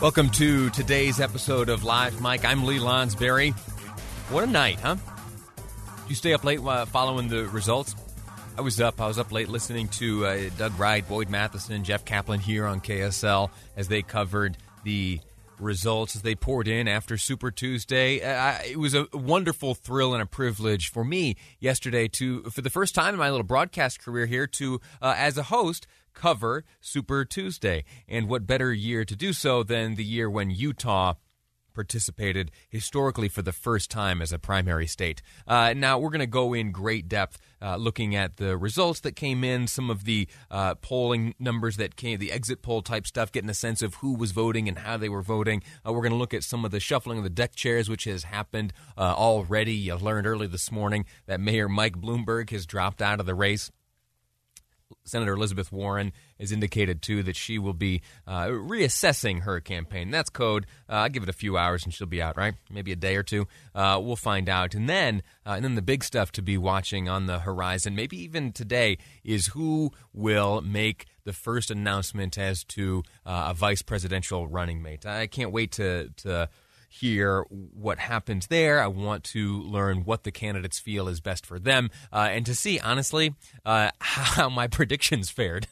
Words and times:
Welcome 0.00 0.30
to 0.30 0.70
today's 0.70 1.18
episode 1.18 1.68
of 1.68 1.82
Live 1.82 2.22
Mic. 2.22 2.44
I'm 2.44 2.64
Lee 2.64 2.78
Lonsberry. 2.78 3.52
What 4.30 4.44
a 4.44 4.46
night, 4.46 4.78
huh? 4.78 4.94
You 6.06 6.14
stay 6.14 6.32
up 6.34 6.44
late 6.44 6.60
uh, 6.60 6.86
following 6.86 7.26
the 7.26 7.48
results? 7.48 7.96
I 8.56 8.60
was 8.60 8.80
up. 8.80 9.00
I 9.00 9.08
was 9.08 9.18
up 9.18 9.32
late 9.32 9.48
listening 9.48 9.88
to 9.88 10.24
uh, 10.24 10.50
Doug 10.56 10.78
Wright, 10.78 11.06
Boyd 11.06 11.28
Matheson, 11.30 11.82
Jeff 11.82 12.04
Caplan 12.04 12.38
here 12.38 12.64
on 12.64 12.80
KSL 12.80 13.50
as 13.76 13.88
they 13.88 14.02
covered 14.02 14.56
the 14.84 15.18
results 15.58 16.14
as 16.14 16.22
they 16.22 16.36
poured 16.36 16.68
in 16.68 16.86
after 16.86 17.16
Super 17.16 17.50
Tuesday. 17.50 18.20
Uh, 18.22 18.58
it 18.64 18.78
was 18.78 18.94
a 18.94 19.08
wonderful 19.12 19.74
thrill 19.74 20.14
and 20.14 20.22
a 20.22 20.26
privilege 20.26 20.92
for 20.92 21.04
me 21.04 21.34
yesterday 21.58 22.06
to, 22.06 22.44
for 22.44 22.60
the 22.60 22.70
first 22.70 22.94
time 22.94 23.14
in 23.14 23.18
my 23.18 23.30
little 23.30 23.42
broadcast 23.42 24.00
career 24.00 24.26
here, 24.26 24.46
to, 24.46 24.80
uh, 25.02 25.14
as 25.16 25.36
a 25.36 25.42
host, 25.42 25.88
cover 26.18 26.64
Super 26.80 27.24
Tuesday. 27.24 27.84
And 28.08 28.28
what 28.28 28.46
better 28.46 28.72
year 28.72 29.04
to 29.04 29.16
do 29.16 29.32
so 29.32 29.62
than 29.62 29.94
the 29.94 30.04
year 30.04 30.28
when 30.28 30.50
Utah 30.50 31.14
participated 31.78 32.50
historically 32.68 33.28
for 33.28 33.40
the 33.40 33.52
first 33.52 33.88
time 33.88 34.20
as 34.20 34.32
a 34.32 34.38
primary 34.38 34.86
state. 34.88 35.22
Uh, 35.46 35.72
now, 35.76 35.96
we're 35.96 36.10
going 36.10 36.18
to 36.18 36.26
go 36.26 36.52
in 36.52 36.72
great 36.72 37.08
depth 37.08 37.38
uh, 37.62 37.76
looking 37.76 38.16
at 38.16 38.36
the 38.36 38.56
results 38.56 38.98
that 38.98 39.14
came 39.14 39.44
in, 39.44 39.68
some 39.68 39.88
of 39.88 40.02
the 40.02 40.26
uh, 40.50 40.74
polling 40.74 41.36
numbers 41.38 41.76
that 41.76 41.94
came, 41.94 42.18
the 42.18 42.32
exit 42.32 42.62
poll 42.62 42.82
type 42.82 43.06
stuff, 43.06 43.30
getting 43.30 43.48
a 43.48 43.54
sense 43.54 43.80
of 43.80 43.94
who 43.96 44.12
was 44.14 44.32
voting 44.32 44.66
and 44.66 44.80
how 44.80 44.96
they 44.96 45.08
were 45.08 45.22
voting. 45.22 45.62
Uh, 45.86 45.92
we're 45.92 46.02
going 46.02 46.10
to 46.10 46.18
look 46.18 46.34
at 46.34 46.42
some 46.42 46.64
of 46.64 46.72
the 46.72 46.80
shuffling 46.80 47.18
of 47.18 47.22
the 47.22 47.30
deck 47.30 47.54
chairs, 47.54 47.88
which 47.88 48.04
has 48.04 48.24
happened 48.24 48.72
uh, 48.96 49.14
already. 49.16 49.74
You 49.74 49.94
learned 49.94 50.26
early 50.26 50.48
this 50.48 50.72
morning 50.72 51.04
that 51.26 51.38
Mayor 51.38 51.68
Mike 51.68 52.00
Bloomberg 52.00 52.50
has 52.50 52.66
dropped 52.66 53.00
out 53.00 53.20
of 53.20 53.26
the 53.26 53.36
race. 53.36 53.70
Senator 55.04 55.32
Elizabeth 55.32 55.72
Warren 55.72 56.12
has 56.38 56.52
indicated 56.52 57.02
too 57.02 57.22
that 57.22 57.36
she 57.36 57.58
will 57.58 57.72
be 57.72 58.02
uh, 58.26 58.46
reassessing 58.46 59.42
her 59.42 59.60
campaign. 59.60 60.10
That's 60.10 60.30
code. 60.30 60.66
Uh, 60.88 60.94
I'll 60.94 61.08
give 61.08 61.22
it 61.22 61.28
a 61.28 61.34
few 61.34 61.56
hours 61.56 61.84
and 61.84 61.92
she'll 61.92 62.06
be 62.06 62.22
out, 62.22 62.36
right? 62.36 62.54
Maybe 62.70 62.92
a 62.92 62.96
day 62.96 63.16
or 63.16 63.22
two. 63.22 63.46
Uh, 63.74 64.00
we'll 64.02 64.16
find 64.16 64.48
out. 64.48 64.74
And 64.74 64.88
then, 64.88 65.22
uh, 65.46 65.52
and 65.52 65.64
then 65.64 65.74
the 65.74 65.82
big 65.82 66.04
stuff 66.04 66.32
to 66.32 66.42
be 66.42 66.58
watching 66.58 67.08
on 67.08 67.26
the 67.26 67.40
horizon, 67.40 67.94
maybe 67.94 68.22
even 68.22 68.52
today, 68.52 68.98
is 69.24 69.48
who 69.48 69.92
will 70.12 70.60
make 70.60 71.06
the 71.24 71.32
first 71.32 71.70
announcement 71.70 72.38
as 72.38 72.64
to 72.64 73.02
uh, 73.26 73.48
a 73.50 73.54
vice 73.54 73.82
presidential 73.82 74.46
running 74.46 74.82
mate. 74.82 75.04
I 75.06 75.26
can't 75.26 75.52
wait 75.52 75.72
to 75.72 76.10
to 76.18 76.48
hear 76.88 77.42
what 77.50 77.98
happens 77.98 78.46
there. 78.46 78.82
I 78.82 78.86
want 78.86 79.24
to 79.24 79.60
learn 79.62 80.04
what 80.04 80.24
the 80.24 80.32
candidates 80.32 80.78
feel 80.78 81.06
is 81.08 81.20
best 81.20 81.46
for 81.46 81.58
them, 81.58 81.90
uh, 82.12 82.28
and 82.30 82.44
to 82.46 82.54
see 82.54 82.80
honestly 82.80 83.34
uh, 83.64 83.90
how 84.00 84.48
my 84.48 84.66
predictions 84.66 85.30
fared. 85.30 85.68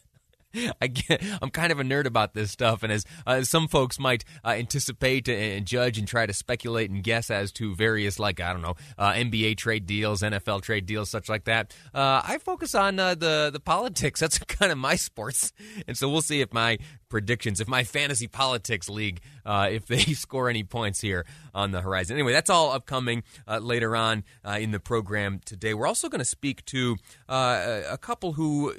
I 0.80 0.86
get, 0.86 1.22
I'm 1.42 1.50
kind 1.50 1.72
of 1.72 1.80
a 1.80 1.82
nerd 1.82 2.06
about 2.06 2.34
this 2.34 2.50
stuff, 2.50 2.82
and 2.82 2.92
as 2.92 3.04
uh, 3.26 3.42
some 3.42 3.68
folks 3.68 3.98
might 3.98 4.24
uh, 4.44 4.50
anticipate 4.50 5.28
and 5.28 5.66
judge 5.66 5.98
and 5.98 6.06
try 6.06 6.26
to 6.26 6.32
speculate 6.32 6.90
and 6.90 7.02
guess 7.02 7.30
as 7.30 7.52
to 7.52 7.74
various, 7.74 8.18
like 8.18 8.40
I 8.40 8.52
don't 8.52 8.62
know, 8.62 8.74
uh, 8.98 9.12
NBA 9.12 9.56
trade 9.56 9.86
deals, 9.86 10.22
NFL 10.22 10.62
trade 10.62 10.86
deals, 10.86 11.10
such 11.10 11.28
like 11.28 11.44
that. 11.44 11.74
Uh, 11.94 12.22
I 12.24 12.38
focus 12.38 12.74
on 12.74 12.98
uh, 12.98 13.14
the 13.14 13.50
the 13.52 13.60
politics. 13.60 14.20
That's 14.26 14.38
kind 14.38 14.72
of 14.72 14.78
my 14.78 14.96
sports, 14.96 15.52
and 15.86 15.96
so 15.96 16.08
we'll 16.08 16.22
see 16.22 16.40
if 16.40 16.52
my 16.52 16.78
predictions, 17.08 17.60
if 17.60 17.68
my 17.68 17.84
fantasy 17.84 18.26
politics 18.26 18.88
league, 18.88 19.20
uh, 19.44 19.68
if 19.70 19.86
they 19.86 19.98
score 20.14 20.48
any 20.48 20.64
points 20.64 21.00
here 21.00 21.24
on 21.54 21.70
the 21.70 21.80
horizon. 21.80 22.16
Anyway, 22.16 22.32
that's 22.32 22.50
all 22.50 22.72
upcoming 22.72 23.22
later 23.60 23.94
on 23.94 24.24
in 24.58 24.72
the 24.72 24.80
program 24.80 25.40
today. 25.44 25.72
We're 25.72 25.86
also 25.86 26.08
going 26.08 26.18
to 26.18 26.24
speak 26.24 26.64
to 26.66 26.96
a 27.28 27.96
couple 28.00 28.32
who, 28.32 28.74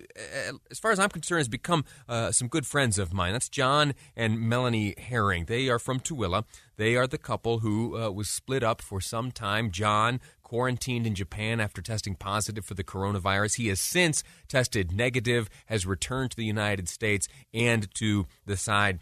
as 0.70 0.78
far 0.78 0.92
as 0.92 1.00
I'm 1.00 1.10
concerned, 1.10 1.40
has 1.40 1.48
become 1.68 1.84
uh, 2.08 2.32
some 2.32 2.48
good 2.48 2.66
friends 2.66 2.98
of 2.98 3.12
mine. 3.12 3.34
That's 3.34 3.50
John 3.50 3.94
and 4.16 4.40
Melanie 4.40 4.96
Herring. 4.98 5.46
They 5.46 5.68
are 5.68 5.80
from 5.80 6.00
Tooele. 6.00 6.46
They 6.78 6.96
are 6.96 7.08
the 7.08 7.18
couple 7.18 7.60
who 7.60 7.90
was 8.14 8.30
split 8.30 8.64
up 8.64 8.82
for 8.82 9.02
some 9.02 9.32
time. 9.32 9.72
John 9.72 10.22
quarantined 10.44 11.06
in 11.06 11.14
Japan 11.14 11.60
after 11.60 11.82
testing 11.82 12.16
positive 12.16 12.64
for 12.64 12.74
the 12.74 12.86
coronavirus. 12.86 13.56
He 13.56 13.68
has 13.68 13.82
since 13.82 14.24
tested 14.48 14.94
negative, 14.94 15.50
has 15.66 15.86
returned 15.86 16.32
to 16.32 16.38
the 16.38 16.46
United 16.46 16.88
States 16.88 17.28
and 17.54 17.94
to 17.96 18.28
the 18.46 18.56
side 18.56 19.00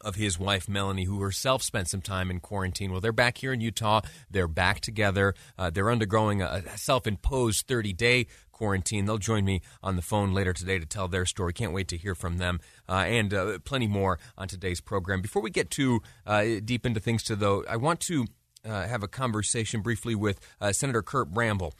of 0.00 0.16
his 0.16 0.38
wife 0.38 0.68
Melanie, 0.68 1.04
who 1.04 1.20
herself 1.20 1.62
spent 1.62 1.88
some 1.88 2.02
time 2.02 2.30
in 2.30 2.40
quarantine. 2.40 2.92
Well, 2.92 3.00
they're 3.00 3.12
back 3.12 3.38
here 3.38 3.52
in 3.52 3.60
Utah. 3.60 4.00
They're 4.30 4.48
back 4.48 4.80
together. 4.80 5.34
Uh, 5.58 5.70
they're 5.70 5.90
undergoing 5.90 6.42
a 6.42 6.62
self-imposed 6.76 7.66
30-day 7.66 8.26
quarantine. 8.52 9.06
They'll 9.06 9.18
join 9.18 9.44
me 9.44 9.62
on 9.82 9.96
the 9.96 10.02
phone 10.02 10.34
later 10.34 10.52
today 10.52 10.78
to 10.78 10.86
tell 10.86 11.08
their 11.08 11.24
story. 11.24 11.52
Can't 11.52 11.72
wait 11.72 11.88
to 11.88 11.96
hear 11.96 12.14
from 12.14 12.38
them 12.38 12.60
uh, 12.88 13.04
and 13.06 13.32
uh, 13.32 13.58
plenty 13.64 13.86
more 13.86 14.18
on 14.36 14.48
today's 14.48 14.80
program. 14.80 15.22
Before 15.22 15.40
we 15.40 15.50
get 15.50 15.70
too 15.70 16.00
uh, 16.26 16.44
deep 16.64 16.84
into 16.84 17.00
things, 17.00 17.22
to 17.24 17.36
though, 17.36 17.64
I 17.68 17.76
want 17.76 18.00
to 18.00 18.26
uh, 18.64 18.86
have 18.86 19.02
a 19.02 19.08
conversation 19.08 19.80
briefly 19.80 20.14
with 20.14 20.40
uh, 20.60 20.72
Senator 20.72 21.02
Curt 21.02 21.32
Bramble. 21.32 21.72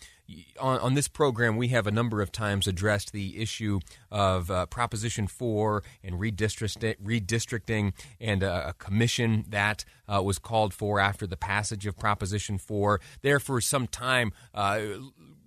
On, 0.60 0.78
on, 0.80 0.94
this 0.94 1.08
program, 1.08 1.56
we 1.56 1.68
have 1.68 1.86
a 1.86 1.90
number 1.90 2.20
of 2.20 2.30
times 2.30 2.66
addressed 2.66 3.12
the 3.12 3.40
issue 3.40 3.80
of 4.10 4.50
uh, 4.50 4.66
Proposition 4.66 5.26
4 5.26 5.82
and 6.04 6.16
redistricting, 6.16 6.96
redistricting 7.02 7.94
and 8.20 8.42
a 8.42 8.74
commission 8.78 9.46
that 9.48 9.86
uh, 10.06 10.22
was 10.22 10.38
called 10.38 10.74
for 10.74 11.00
after 11.00 11.26
the 11.26 11.36
passage 11.36 11.86
of 11.86 11.96
Proposition 11.98 12.58
4. 12.58 13.00
There, 13.22 13.40
for 13.40 13.60
some 13.62 13.86
time, 13.86 14.32
uh, 14.54 14.80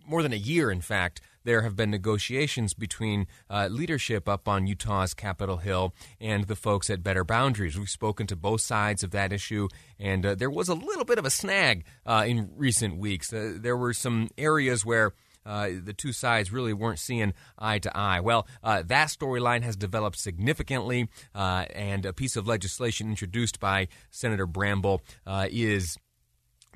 more 0.07 0.23
than 0.23 0.33
a 0.33 0.37
year, 0.37 0.71
in 0.71 0.81
fact, 0.81 1.21
there 1.43 1.61
have 1.61 1.75
been 1.75 1.91
negotiations 1.91 2.73
between 2.73 3.27
uh, 3.49 3.67
leadership 3.71 4.27
up 4.27 4.47
on 4.47 4.67
Utah's 4.67 5.13
Capitol 5.13 5.57
Hill 5.57 5.93
and 6.19 6.45
the 6.45 6.55
folks 6.55 6.89
at 6.89 7.03
Better 7.03 7.23
Boundaries. 7.23 7.77
We've 7.77 7.89
spoken 7.89 8.27
to 8.27 8.35
both 8.35 8.61
sides 8.61 9.03
of 9.03 9.11
that 9.11 9.33
issue, 9.33 9.67
and 9.99 10.25
uh, 10.25 10.35
there 10.35 10.49
was 10.49 10.69
a 10.69 10.75
little 10.75 11.05
bit 11.05 11.17
of 11.17 11.25
a 11.25 11.29
snag 11.29 11.85
uh, 12.05 12.25
in 12.27 12.49
recent 12.55 12.97
weeks. 12.97 13.33
Uh, 13.33 13.53
there 13.57 13.77
were 13.77 13.93
some 13.93 14.29
areas 14.37 14.85
where 14.85 15.13
uh, 15.45 15.69
the 15.83 15.93
two 15.93 16.13
sides 16.13 16.51
really 16.51 16.73
weren't 16.73 16.99
seeing 16.99 17.33
eye 17.57 17.79
to 17.79 17.95
eye. 17.97 18.19
Well, 18.19 18.47
uh, 18.63 18.83
that 18.83 19.09
storyline 19.09 19.63
has 19.63 19.75
developed 19.75 20.19
significantly, 20.19 21.09
uh, 21.33 21.65
and 21.73 22.05
a 22.05 22.13
piece 22.13 22.35
of 22.35 22.47
legislation 22.47 23.09
introduced 23.09 23.59
by 23.59 23.87
Senator 24.09 24.45
Bramble 24.45 25.01
uh, 25.25 25.47
is 25.49 25.97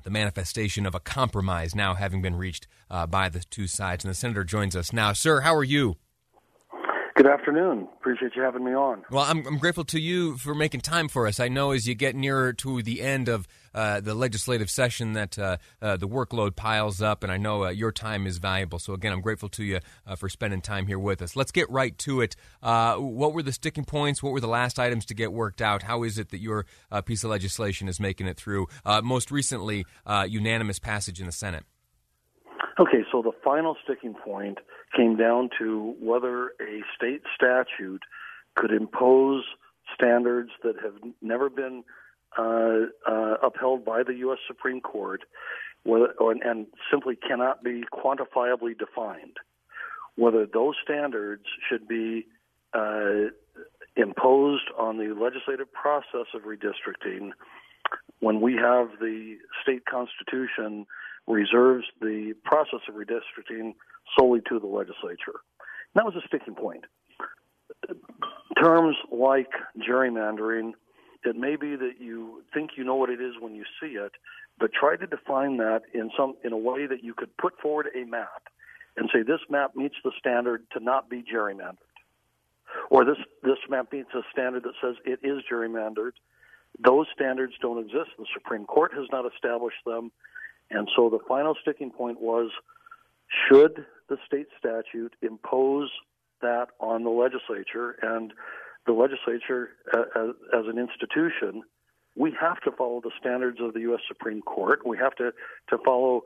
the 0.06 0.10
manifestation 0.12 0.86
of 0.86 0.94
a 0.94 1.00
compromise 1.00 1.74
now 1.74 1.94
having 1.94 2.22
been 2.22 2.36
reached 2.36 2.68
uh, 2.88 3.08
by 3.08 3.28
the 3.28 3.40
two 3.40 3.66
sides. 3.66 4.04
And 4.04 4.10
the 4.10 4.14
senator 4.14 4.44
joins 4.44 4.76
us 4.76 4.92
now. 4.92 5.12
Sir, 5.12 5.40
how 5.40 5.52
are 5.52 5.64
you? 5.64 5.96
Good 7.16 7.28
afternoon. 7.28 7.88
Appreciate 7.98 8.36
you 8.36 8.42
having 8.42 8.62
me 8.62 8.72
on. 8.72 9.02
Well, 9.10 9.24
I'm, 9.24 9.46
I'm 9.46 9.56
grateful 9.56 9.84
to 9.84 9.98
you 9.98 10.36
for 10.36 10.54
making 10.54 10.82
time 10.82 11.08
for 11.08 11.26
us. 11.26 11.40
I 11.40 11.48
know 11.48 11.70
as 11.70 11.88
you 11.88 11.94
get 11.94 12.14
nearer 12.14 12.52
to 12.52 12.82
the 12.82 13.00
end 13.00 13.30
of 13.30 13.48
uh, 13.74 14.02
the 14.02 14.14
legislative 14.14 14.68
session 14.68 15.14
that 15.14 15.38
uh, 15.38 15.56
uh, 15.80 15.96
the 15.96 16.06
workload 16.06 16.56
piles 16.56 17.00
up, 17.00 17.22
and 17.22 17.32
I 17.32 17.38
know 17.38 17.64
uh, 17.64 17.70
your 17.70 17.90
time 17.90 18.26
is 18.26 18.36
valuable. 18.36 18.78
So, 18.78 18.92
again, 18.92 19.14
I'm 19.14 19.22
grateful 19.22 19.48
to 19.48 19.64
you 19.64 19.80
uh, 20.06 20.16
for 20.16 20.28
spending 20.28 20.60
time 20.60 20.86
here 20.86 20.98
with 20.98 21.22
us. 21.22 21.34
Let's 21.34 21.52
get 21.52 21.70
right 21.70 21.96
to 22.00 22.20
it. 22.20 22.36
Uh, 22.62 22.96
what 22.96 23.32
were 23.32 23.42
the 23.42 23.52
sticking 23.52 23.86
points? 23.86 24.22
What 24.22 24.34
were 24.34 24.40
the 24.40 24.46
last 24.46 24.78
items 24.78 25.06
to 25.06 25.14
get 25.14 25.32
worked 25.32 25.62
out? 25.62 25.84
How 25.84 26.02
is 26.02 26.18
it 26.18 26.28
that 26.32 26.40
your 26.40 26.66
piece 27.06 27.24
of 27.24 27.30
legislation 27.30 27.88
is 27.88 27.98
making 27.98 28.26
it 28.26 28.36
through? 28.36 28.66
most 29.02 29.30
recently, 29.30 29.86
unanimous 30.28 30.78
passage 30.78 31.18
in 31.18 31.24
the 31.24 31.32
Senate. 31.32 31.64
Okay, 32.78 33.04
so 33.10 33.22
the 33.22 33.32
final 33.42 33.74
sticking 33.84 34.14
point 34.14 34.58
came 34.94 35.16
down 35.16 35.48
to 35.58 35.94
whether 35.98 36.48
a 36.60 36.82
state 36.94 37.22
statute 37.34 38.02
could 38.54 38.70
impose 38.70 39.44
standards 39.94 40.50
that 40.62 40.74
have 40.82 40.94
never 41.22 41.48
been 41.48 41.84
uh, 42.36 42.86
uh, 43.08 43.36
upheld 43.42 43.84
by 43.84 44.02
the 44.02 44.14
U.S. 44.16 44.38
Supreme 44.46 44.82
Court, 44.82 45.22
whether, 45.84 46.12
or, 46.18 46.32
and 46.32 46.66
simply 46.90 47.16
cannot 47.16 47.64
be 47.64 47.84
quantifiably 47.92 48.78
defined. 48.78 49.38
Whether 50.16 50.46
those 50.46 50.74
standards 50.84 51.44
should 51.70 51.88
be 51.88 52.26
uh, 52.74 53.30
imposed 53.96 54.64
on 54.78 54.98
the 54.98 55.14
legislative 55.18 55.72
process 55.72 56.26
of 56.34 56.42
redistricting 56.42 57.30
when 58.20 58.42
we 58.42 58.54
have 58.54 58.88
the 59.00 59.36
state 59.62 59.86
constitution 59.86 60.86
reserves 61.26 61.84
the 62.00 62.34
process 62.44 62.80
of 62.88 62.94
redistricting 62.94 63.74
solely 64.18 64.40
to 64.48 64.58
the 64.60 64.66
legislature. 64.66 65.40
And 65.94 65.96
that 65.96 66.04
was 66.04 66.14
a 66.14 66.26
sticking 66.26 66.54
point. 66.54 66.84
Terms 68.60 68.96
like 69.10 69.50
gerrymandering 69.78 70.72
It 71.24 71.36
may 71.36 71.56
be 71.56 71.74
that 71.74 71.94
you 71.98 72.44
think 72.54 72.70
you 72.76 72.84
know 72.84 72.94
what 72.94 73.10
it 73.10 73.20
is 73.20 73.34
when 73.40 73.54
you 73.54 73.64
see 73.80 73.96
it, 73.96 74.12
but 74.58 74.70
try 74.72 74.96
to 74.96 75.06
define 75.06 75.56
that 75.56 75.82
in 75.92 76.10
some 76.16 76.34
in 76.44 76.52
a 76.52 76.56
way 76.56 76.86
that 76.86 77.02
you 77.02 77.14
could 77.14 77.36
put 77.36 77.58
forward 77.60 77.88
a 77.96 78.04
map 78.04 78.44
and 78.96 79.10
say 79.12 79.22
this 79.22 79.40
map 79.50 79.74
meets 79.74 79.96
the 80.04 80.12
standard 80.18 80.62
to 80.72 80.80
not 80.82 81.10
be 81.10 81.22
gerrymandered, 81.22 81.76
or 82.88 83.04
this 83.04 83.18
this 83.42 83.58
map 83.68 83.92
meets 83.92 84.10
a 84.14 84.22
standard 84.30 84.62
that 84.62 84.74
says 84.80 84.94
it 85.04 85.18
is 85.24 85.42
gerrymandered. 85.50 86.12
Those 86.78 87.06
standards 87.12 87.54
don't 87.60 87.78
exist. 87.78 88.10
The 88.18 88.26
Supreme 88.32 88.64
Court 88.64 88.92
has 88.94 89.06
not 89.10 89.24
established 89.26 89.82
them, 89.84 90.12
and 90.70 90.88
so 90.96 91.08
the 91.08 91.18
final 91.28 91.54
sticking 91.60 91.90
point 91.90 92.20
was: 92.20 92.50
should 93.48 93.84
the 94.08 94.16
state 94.26 94.48
statute 94.58 95.14
impose 95.22 95.90
that 96.42 96.68
on 96.80 97.04
the 97.04 97.10
legislature 97.10 97.96
and 98.02 98.32
the 98.86 98.92
legislature 98.92 99.70
uh, 99.92 100.28
as, 100.54 100.66
an 100.66 100.78
institution, 100.78 101.62
we 102.16 102.32
have 102.40 102.60
to 102.60 102.70
follow 102.70 103.00
the 103.02 103.10
standards 103.18 103.58
of 103.60 103.74
the 103.74 103.80
U.S. 103.80 104.00
Supreme 104.06 104.42
Court. 104.42 104.86
We 104.86 104.96
have 104.98 105.14
to 105.16 105.32
to 105.70 105.78
follow 105.84 106.22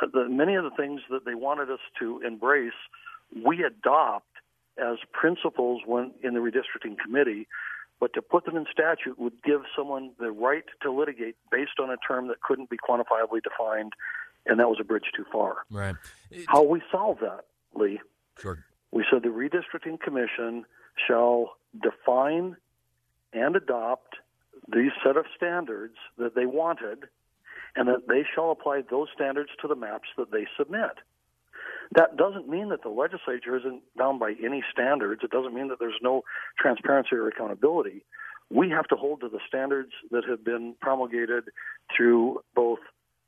uh, 0.00 0.06
the, 0.12 0.28
many 0.28 0.54
of 0.54 0.64
the 0.64 0.70
things 0.76 1.00
that 1.10 1.24
they 1.24 1.34
wanted 1.34 1.70
us 1.70 1.80
to 2.00 2.20
embrace. 2.26 2.72
We 3.44 3.64
adopt 3.64 4.26
as 4.78 4.98
principles 5.12 5.82
when 5.86 6.12
in 6.22 6.34
the 6.34 6.40
redistricting 6.40 6.98
committee, 6.98 7.46
but 8.02 8.12
to 8.14 8.20
put 8.20 8.44
them 8.44 8.56
in 8.56 8.66
statute 8.68 9.16
would 9.16 9.40
give 9.44 9.60
someone 9.76 10.10
the 10.18 10.32
right 10.32 10.64
to 10.82 10.90
litigate 10.90 11.36
based 11.52 11.78
on 11.80 11.88
a 11.88 11.96
term 11.98 12.26
that 12.26 12.40
couldn't 12.42 12.68
be 12.68 12.76
quantifiably 12.76 13.40
defined, 13.44 13.92
and 14.44 14.58
that 14.58 14.68
was 14.68 14.78
a 14.80 14.84
bridge 14.84 15.04
too 15.16 15.24
far. 15.30 15.58
Right. 15.70 15.94
How 16.48 16.64
we 16.64 16.82
solve 16.90 17.18
that, 17.20 17.44
Lee? 17.76 18.00
Sure. 18.40 18.58
We 18.90 19.04
said 19.08 19.22
the 19.22 19.28
redistricting 19.28 20.00
commission 20.00 20.64
shall 21.06 21.52
define 21.80 22.56
and 23.32 23.54
adopt 23.54 24.16
these 24.66 24.90
set 25.06 25.16
of 25.16 25.26
standards 25.36 25.94
that 26.18 26.34
they 26.34 26.46
wanted, 26.46 27.04
and 27.76 27.86
that 27.86 28.08
they 28.08 28.24
shall 28.34 28.50
apply 28.50 28.82
those 28.90 29.10
standards 29.14 29.50
to 29.60 29.68
the 29.68 29.76
maps 29.76 30.08
that 30.18 30.32
they 30.32 30.48
submit. 30.58 30.98
That 31.94 32.16
doesn't 32.16 32.48
mean 32.48 32.70
that 32.70 32.82
the 32.82 32.88
legislature 32.88 33.56
isn't 33.56 33.82
bound 33.96 34.18
by 34.18 34.34
any 34.42 34.62
standards. 34.72 35.22
It 35.22 35.30
doesn't 35.30 35.54
mean 35.54 35.68
that 35.68 35.78
there's 35.78 35.98
no 36.02 36.22
transparency 36.58 37.16
or 37.16 37.28
accountability. 37.28 38.04
We 38.50 38.70
have 38.70 38.86
to 38.88 38.96
hold 38.96 39.20
to 39.20 39.28
the 39.28 39.40
standards 39.46 39.92
that 40.10 40.24
have 40.28 40.44
been 40.44 40.74
promulgated 40.80 41.44
through 41.96 42.40
both 42.54 42.78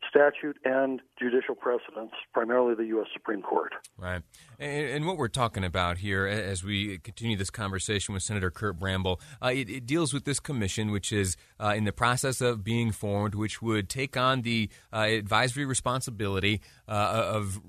statute 0.09 0.57
and 0.65 1.01
judicial 1.19 1.55
precedents, 1.55 2.15
primarily 2.33 2.75
the 2.75 2.87
U.S. 2.87 3.07
Supreme 3.13 3.43
Court. 3.43 3.73
Right. 3.99 4.23
And, 4.59 4.87
and, 4.87 5.07
what 5.07 5.17
we're 5.17 5.29
talking 5.29 5.65
about 5.65 5.99
here 5.99 6.27
as 6.27 6.63
we 6.63 6.99
continue 6.99 7.37
this 7.37 7.51
conversation 7.51 8.15
with 8.15 8.23
Senator 8.23 8.51
Curt 8.51 8.79
Bramble, 8.79 9.21
uh, 9.43 9.49
it, 9.49 9.71
it, 9.71 9.87
deals 9.87 10.13
with 10.13 10.25
this 10.25 10.41
commission, 10.41 10.91
which 10.91 11.13
is 11.13 11.37
uh, 11.59 11.75
in 11.77 11.85
the 11.85 11.93
process 11.93 12.41
of 12.41 12.63
being 12.63 12.93
formed, 12.93 13.35
which 13.35 13.63
would 13.63 13.89
take 13.89 14.17
on 14.17 14.43
the 14.43 14.69
uh, 14.93 14.99
advisory 14.99 15.65
responsibility 15.65 16.61
uh, 16.87 16.93
of 17.33 17.61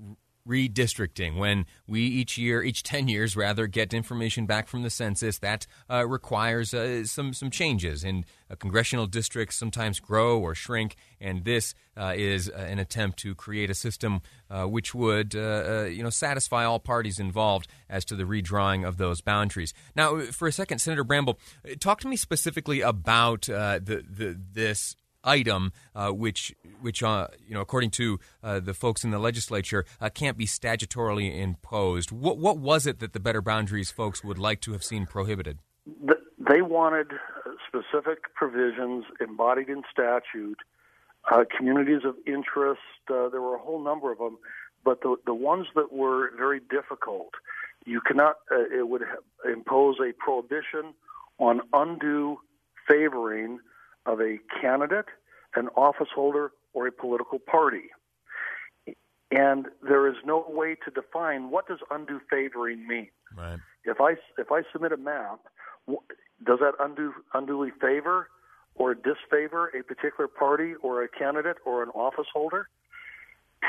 redistricting 0.48 1.38
when 1.38 1.66
we 1.88 2.02
each 2.02 2.38
year 2.38 2.64
each 2.64 2.84
10 2.84 3.08
years 3.08 3.36
rather 3.36 3.68
get 3.68 3.94
information 3.94 4.46
back 4.46 4.68
from 4.68 4.84
the 4.84 4.90
census 4.90 5.40
that 5.40 5.66
uh, 5.90 6.08
requires 6.08 6.74
uh, 6.74 7.04
some 7.06 7.34
some 7.34 7.50
changes. 7.50 8.04
And 8.04 8.26
uh, 8.50 8.56
congressional 8.56 9.08
districts 9.08 9.56
sometimes 9.56 10.00
grow 10.00 10.40
or 10.40 10.54
shrink 10.54 10.96
and 11.20 11.46
this 11.46 11.74
uh, 11.98 12.14
is 12.16 12.50
uh, 12.50 12.58
an 12.58 12.78
attempt 12.78 13.18
to 13.20 13.34
create 13.34 13.70
a 13.70 13.74
system 13.74 14.22
uh, 14.50 14.66
which 14.66 14.94
would 14.94 15.34
you 15.34 16.04
know 16.04 16.10
satisfy 16.10 16.64
all 16.64 16.80
parties 16.80 17.20
involved 17.20 17.68
as 17.90 18.06
to 18.06 18.16
the 18.16 18.24
redrawing 18.24 18.88
of 18.88 18.98
those 18.98 19.22
boundaries. 19.22 19.74
Now 19.96 20.20
for 20.20 20.48
a 20.48 20.52
second 20.52 20.80
senator 20.80 21.04
bramble 21.04 21.40
talk 21.80 22.00
to 22.02 22.08
me 22.08 22.16
specifically 22.16 22.82
about 22.82 23.44
the, 23.44 24.04
the 24.08 24.40
this 24.54 24.96
item, 25.26 25.74
uh, 25.96 26.12
which 26.12 26.54
which 26.82 27.04
uh, 27.04 27.28
you 27.48 27.54
know, 27.54 27.62
according 27.62 27.92
to 27.92 28.20
uh, 28.44 28.60
the 28.60 28.74
folks 28.74 29.04
in 29.04 29.12
the 29.12 29.20
legislature, 29.20 29.86
uh, 30.00 30.10
can't 30.10 30.38
be 30.38 30.46
statutorily 30.46 31.38
imposed. 31.38 32.12
What 32.12 32.38
what 32.38 32.58
was 32.58 32.86
it 32.86 33.00
that 33.00 33.14
the 33.14 33.20
Better 33.20 33.42
Boundaries 33.42 33.92
folks 33.92 34.24
would 34.24 34.38
like 34.38 34.62
to 34.62 34.72
have 34.72 34.84
seen 34.84 35.06
prohibited? 35.06 35.60
They 36.48 36.62
wanted 36.62 37.12
specific 37.68 38.34
provisions 38.36 39.06
embodied 39.20 39.70
in 39.70 39.84
statute, 39.92 40.60
uh, 41.32 41.44
communities 41.56 42.02
of 42.06 42.16
interest. 42.28 42.82
Uh, 43.10 43.30
there 43.30 43.42
were 43.42 43.56
a 43.56 43.60
whole 43.60 43.84
number 43.84 44.12
of 44.12 44.20
them, 44.20 44.38
but 44.84 45.02
the 45.02 45.16
the 45.26 45.34
ones 45.34 45.68
that 45.76 45.92
were 45.92 46.32
very 46.38 46.60
difficult, 46.60 47.32
you 47.86 48.02
cannot. 48.02 48.36
it 48.52 48.88
would 48.88 49.04
impose 49.52 49.98
a 50.00 50.14
prohibition 50.14 50.94
on 51.40 51.62
undue 51.74 52.38
favoring 52.88 53.60
of 54.06 54.20
a 54.20 54.38
candidate, 54.62 55.06
an 55.56 55.70
office 55.76 56.10
holder, 56.14 56.52
or 56.74 56.88
a 56.88 56.92
political 56.92 57.40
party. 57.40 57.90
And 59.32 59.68
there 59.82 60.08
is 60.08 60.16
no 60.26 60.46
way 60.48 60.76
to 60.86 60.92
define 60.92 61.50
what 61.50 61.68
does 61.68 61.80
undue 61.90 62.22
favoring 62.30 62.88
mean. 62.88 63.10
Right. 63.36 63.60
If 63.84 64.00
I 64.00 64.16
if 64.38 64.52
I 64.52 64.62
submit 64.72 64.92
a 64.92 64.98
map, 64.98 65.40
does 65.88 66.60
that 66.60 66.74
undo 66.80 67.14
unduly 67.34 67.72
favor 67.82 68.30
or 68.76 68.94
disfavor 68.94 69.68
a 69.70 69.84
particular 69.84 70.28
party 70.28 70.74
or 70.82 71.04
a 71.04 71.08
candidate 71.08 71.58
or 71.66 71.84
an 71.84 71.90
office 71.90 72.28
holder? 72.34 72.70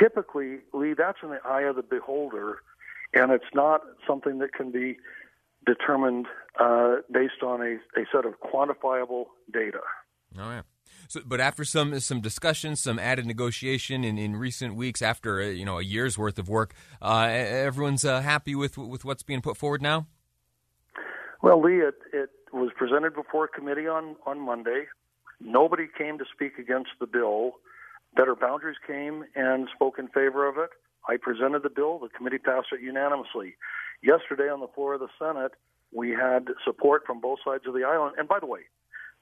Typically, 0.01 0.59
Lee, 0.73 0.95
that's 0.97 1.19
in 1.23 1.31
the 1.31 1.41
eye 1.45 1.63
of 1.63 1.77
the 1.77 1.83
beholder, 1.83 2.61
and 3.15 3.33
it's 3.33 3.45
not 3.55 3.81
something 4.07 4.39
that 4.39 4.53
can 4.53 4.71
be 4.71 4.99
determined 5.65 6.27
uh, 6.61 6.97
based 7.11 7.43
on 7.43 7.61
a, 7.63 7.77
a 7.99 8.05
set 8.13 8.25
of 8.25 8.35
quantifiable 8.41 9.27
data. 9.53 9.81
Oh 10.39 10.51
yeah. 10.51 10.63
So, 11.09 11.21
but 11.25 11.41
after 11.41 11.65
some 11.65 11.99
some 12.01 12.21
discussion, 12.21 12.77
some 12.77 12.99
added 12.99 13.27
negotiation 13.27 14.05
in, 14.05 14.19
in 14.19 14.37
recent 14.37 14.75
weeks, 14.75 15.03
after 15.03 15.41
uh, 15.41 15.47
you 15.47 15.65
know 15.65 15.79
a 15.79 15.83
year's 15.83 16.19
worth 16.19 16.39
of 16.39 16.49
work, 16.49 16.75
uh, 17.01 17.29
everyone's 17.31 18.05
uh, 18.05 18.21
happy 18.21 18.55
with 18.55 18.77
with 18.77 19.05
what's 19.05 19.23
being 19.23 19.43
put 19.43 19.57
forward 19.57 19.83
now. 19.83 20.07
Well, 21.43 21.61
Lee, 21.63 21.77
it, 21.77 21.95
it 22.13 22.31
was 22.53 22.71
presented 22.77 23.15
before 23.15 23.45
a 23.45 23.49
committee 23.49 23.87
on 23.87 24.17
on 24.27 24.41
Monday. 24.41 24.87
Nobody 25.41 25.87
came 25.97 26.19
to 26.19 26.25
speak 26.33 26.59
against 26.59 26.91
the 26.99 27.07
bill. 27.07 27.53
Better 28.17 28.35
Boundaries 28.35 28.79
came 28.87 29.25
and 29.35 29.69
spoke 29.75 29.99
in 29.99 30.09
favor 30.09 30.49
of 30.49 30.57
it. 30.57 30.71
I 31.09 31.19
presented 31.19 31.63
the 31.63 31.71
bill. 31.71 31.99
The 31.99 32.09
committee 32.09 32.39
passed 32.39 32.69
it 32.73 32.81
unanimously. 32.81 33.57
Yesterday, 34.03 34.49
on 34.49 34.61
the 34.61 34.69
floor 34.69 34.95
of 34.95 35.01
the 35.01 35.09
Senate, 35.19 35.53
we 35.93 36.11
had 36.11 36.49
support 36.65 37.05
from 37.07 37.21
both 37.21 37.39
sides 37.45 37.65
of 37.67 37.75
the 37.75 37.85
aisle. 37.85 38.11
And 38.19 38.27
by 38.27 38.41
the 38.41 38.47
way, 38.47 38.61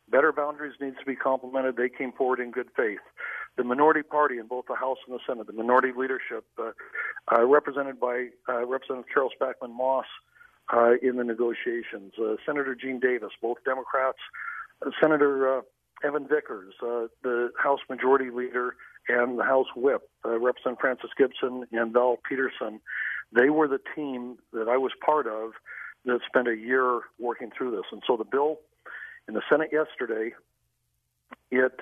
Better 0.08 0.32
Boundaries 0.32 0.74
needs 0.80 0.96
to 0.98 1.04
be 1.06 1.16
complimented. 1.16 1.76
They 1.76 1.88
came 1.88 2.12
forward 2.12 2.40
in 2.40 2.50
good 2.50 2.68
faith. 2.76 3.00
The 3.56 3.64
minority 3.64 4.02
party 4.02 4.38
in 4.38 4.46
both 4.46 4.66
the 4.68 4.74
House 4.74 4.98
and 5.06 5.14
the 5.14 5.20
Senate, 5.26 5.46
the 5.46 5.52
minority 5.52 5.92
leadership, 5.96 6.44
uh, 6.58 6.72
uh, 7.32 7.44
represented 7.44 8.00
by 8.00 8.28
uh, 8.48 8.66
Representative 8.66 9.08
Carol 9.12 9.30
Spackman 9.40 9.74
Moss 9.74 10.06
uh, 10.72 10.92
in 11.02 11.16
the 11.16 11.24
negotiations, 11.24 12.12
uh, 12.18 12.34
Senator 12.44 12.74
Gene 12.74 13.00
Davis, 13.00 13.30
both 13.40 13.58
Democrats, 13.64 14.18
uh, 14.84 14.90
Senator 15.00 15.62
Evan 16.04 16.26
Vickers, 16.28 16.74
the 16.80 17.50
House 17.56 17.80
Majority 17.88 18.30
Leader, 18.30 18.76
and 19.08 19.38
the 19.38 19.44
House 19.44 19.68
Whip, 19.76 20.08
Representative 20.24 20.80
Francis 20.80 21.10
Gibson 21.16 21.64
and 21.72 21.92
Val 21.92 22.18
Peterson. 22.28 22.80
They 23.32 23.50
were 23.50 23.68
the 23.68 23.80
team 23.94 24.36
that 24.52 24.68
I 24.68 24.76
was 24.76 24.92
part 25.04 25.26
of 25.26 25.52
that 26.04 26.20
spent 26.26 26.48
a 26.48 26.56
year 26.56 27.00
working 27.18 27.50
through 27.56 27.70
this. 27.72 27.84
And 27.90 28.02
so 28.06 28.16
the 28.16 28.24
bill 28.24 28.58
in 29.28 29.34
the 29.34 29.42
Senate 29.50 29.70
yesterday, 29.72 30.34
it 31.50 31.80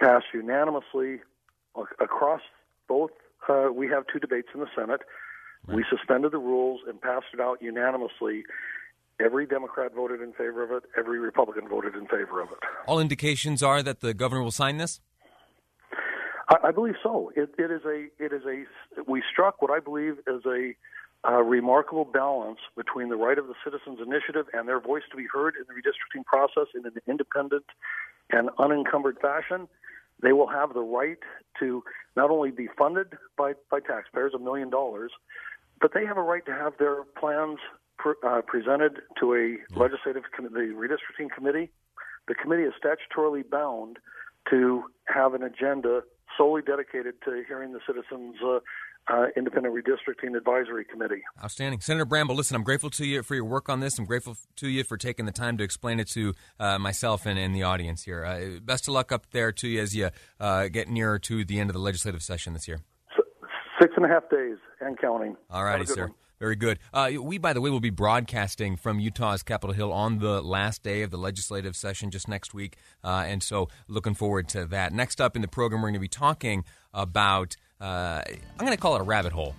passed 0.00 0.26
unanimously 0.32 1.20
across 2.00 2.40
both. 2.86 3.10
Uh, 3.48 3.68
we 3.72 3.88
have 3.88 4.04
two 4.12 4.18
debates 4.18 4.48
in 4.54 4.60
the 4.60 4.68
Senate. 4.76 5.02
Right. 5.66 5.76
We 5.76 5.84
suspended 5.90 6.32
the 6.32 6.38
rules 6.38 6.80
and 6.88 7.00
passed 7.00 7.26
it 7.32 7.40
out 7.40 7.60
unanimously. 7.60 8.44
Every 9.20 9.46
Democrat 9.46 9.94
voted 9.94 10.20
in 10.20 10.32
favor 10.32 10.62
of 10.62 10.70
it. 10.70 10.84
Every 10.96 11.18
Republican 11.18 11.68
voted 11.68 11.94
in 11.94 12.06
favor 12.06 12.40
of 12.40 12.50
it. 12.50 12.58
All 12.86 13.00
indications 13.00 13.62
are 13.62 13.82
that 13.82 14.00
the 14.00 14.14
governor 14.14 14.42
will 14.42 14.52
sign 14.52 14.76
this. 14.76 15.00
I, 16.48 16.68
I 16.68 16.70
believe 16.70 16.94
so. 17.02 17.32
It, 17.34 17.50
it 17.58 17.70
is 17.70 17.82
a. 17.84 18.06
It 18.18 18.32
is 18.32 18.42
a. 18.46 18.64
We 19.10 19.22
struck 19.30 19.60
what 19.60 19.70
I 19.70 19.80
believe 19.80 20.18
is 20.26 20.44
a 20.46 20.74
a 21.24 21.42
remarkable 21.42 22.04
balance 22.04 22.60
between 22.76 23.08
the 23.08 23.16
right 23.16 23.38
of 23.38 23.48
the 23.48 23.54
citizens' 23.64 23.98
initiative 24.00 24.46
and 24.52 24.68
their 24.68 24.80
voice 24.80 25.02
to 25.10 25.16
be 25.16 25.26
heard 25.32 25.54
in 25.56 25.64
the 25.66 25.74
redistricting 25.74 26.24
process 26.24 26.68
in 26.74 26.86
an 26.86 26.92
independent 27.08 27.64
and 28.30 28.50
unencumbered 28.58 29.18
fashion. 29.20 29.68
They 30.22 30.32
will 30.32 30.48
have 30.48 30.74
the 30.74 30.80
right 30.80 31.18
to 31.60 31.82
not 32.16 32.30
only 32.30 32.50
be 32.50 32.68
funded 32.76 33.14
by, 33.36 33.54
by 33.70 33.80
taxpayers, 33.80 34.32
a 34.34 34.38
million 34.38 34.70
dollars, 34.70 35.12
but 35.80 35.92
they 35.94 36.04
have 36.06 36.16
a 36.16 36.22
right 36.22 36.44
to 36.46 36.52
have 36.52 36.74
their 36.78 37.04
plans 37.18 37.58
uh, 38.24 38.40
presented 38.46 39.00
to 39.20 39.34
a 39.34 39.78
legislative 39.78 40.24
com- 40.36 40.52
the 40.52 40.74
redistricting 40.74 41.30
committee. 41.34 41.70
The 42.26 42.34
committee 42.34 42.64
is 42.64 42.74
statutorily 42.82 43.48
bound 43.48 43.98
to 44.50 44.84
have 45.06 45.34
an 45.34 45.42
agenda 45.42 46.02
solely 46.36 46.62
dedicated 46.62 47.14
to 47.24 47.42
hearing 47.46 47.72
the 47.72 47.80
citizens' 47.86 48.36
uh, 48.44 48.60
uh, 49.10 49.26
Independent 49.36 49.74
Redistricting 49.74 50.36
Advisory 50.36 50.84
Committee. 50.84 51.22
Outstanding. 51.42 51.80
Senator 51.80 52.04
Bramble, 52.04 52.34
listen, 52.34 52.56
I'm 52.56 52.62
grateful 52.62 52.90
to 52.90 53.06
you 53.06 53.22
for 53.22 53.34
your 53.34 53.44
work 53.44 53.68
on 53.68 53.80
this. 53.80 53.98
I'm 53.98 54.04
grateful 54.04 54.36
to 54.56 54.68
you 54.68 54.84
for 54.84 54.96
taking 54.96 55.26
the 55.26 55.32
time 55.32 55.56
to 55.58 55.64
explain 55.64 56.00
it 56.00 56.08
to 56.08 56.34
uh, 56.60 56.78
myself 56.78 57.26
and, 57.26 57.38
and, 57.38 57.54
the 57.54 57.62
audience 57.62 58.02
here. 58.02 58.24
Uh, 58.24 58.60
best 58.60 58.88
of 58.88 58.94
luck 58.94 59.10
up 59.10 59.30
there 59.30 59.52
to 59.52 59.68
you 59.68 59.80
as 59.80 59.96
you 59.96 60.10
uh, 60.38 60.68
get 60.68 60.88
nearer 60.88 61.18
to 61.18 61.44
the 61.44 61.58
end 61.58 61.70
of 61.70 61.74
the 61.74 61.80
legislative 61.80 62.22
session 62.22 62.52
this 62.52 62.68
year. 62.68 62.80
Six 63.80 63.94
and 63.96 64.04
a 64.04 64.08
half 64.08 64.28
days 64.30 64.56
and 64.80 64.98
counting. 64.98 65.36
All 65.50 65.64
righty, 65.64 65.86
sir. 65.86 66.08
One. 66.08 66.14
Very 66.38 66.54
good. 66.54 66.78
Uh, 66.92 67.10
we, 67.20 67.38
by 67.38 67.52
the 67.52 67.60
way, 67.60 67.68
will 67.68 67.80
be 67.80 67.90
broadcasting 67.90 68.76
from 68.76 69.00
Utah's 69.00 69.42
Capitol 69.42 69.74
Hill 69.74 69.92
on 69.92 70.20
the 70.20 70.40
last 70.40 70.84
day 70.84 71.02
of 71.02 71.10
the 71.10 71.18
legislative 71.18 71.74
session 71.74 72.12
just 72.12 72.28
next 72.28 72.54
week. 72.54 72.76
Uh, 73.02 73.24
and 73.26 73.42
so 73.42 73.68
looking 73.88 74.14
forward 74.14 74.48
to 74.50 74.64
that. 74.66 74.92
Next 74.92 75.20
up 75.20 75.34
in 75.34 75.42
the 75.42 75.48
program, 75.48 75.82
we're 75.82 75.88
going 75.88 75.94
to 75.94 76.00
be 76.00 76.06
talking 76.06 76.64
about, 76.94 77.56
uh, 77.80 78.22
I'm 78.26 78.66
going 78.66 78.72
to 78.72 78.76
call 78.76 78.96
it 78.96 79.00
a 79.00 79.04
rabbit 79.04 79.32
hole. 79.32 79.54